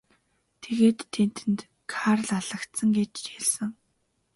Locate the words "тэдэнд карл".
1.13-2.27